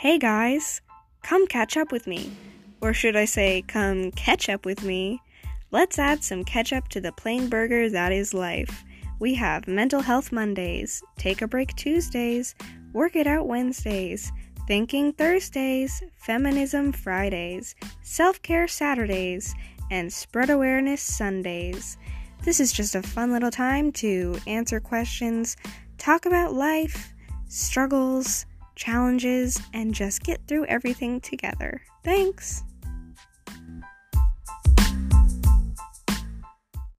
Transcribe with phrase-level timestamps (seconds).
[0.00, 0.80] Hey guys,
[1.22, 2.32] come catch up with me.
[2.80, 5.20] Or should I say, come catch up with me?
[5.72, 8.82] Let's add some ketchup to the plain burger that is life.
[9.18, 12.54] We have Mental Health Mondays, Take a Break Tuesdays,
[12.94, 14.32] Work It Out Wednesdays,
[14.66, 19.54] Thinking Thursdays, Feminism Fridays, Self Care Saturdays,
[19.90, 21.98] and Spread Awareness Sundays.
[22.42, 25.58] This is just a fun little time to answer questions,
[25.98, 27.12] talk about life,
[27.48, 28.46] struggles,
[28.80, 31.82] challenges, and just get through everything together.
[32.02, 32.64] Thanks!